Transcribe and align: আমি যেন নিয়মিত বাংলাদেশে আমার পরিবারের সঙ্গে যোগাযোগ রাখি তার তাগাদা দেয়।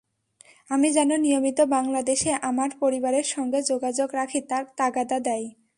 আমি 0.69 0.87
যেন 0.91 1.09
নিয়মিত 1.17 1.59
বাংলাদেশে 1.71 2.31
আমার 2.49 2.69
পরিবারের 2.81 3.25
সঙ্গে 3.25 3.59
যোগাযোগ 3.63 4.09
রাখি 4.13 4.39
তার 4.49 4.63
তাগাদা 4.77 5.17
দেয়। 5.19 5.47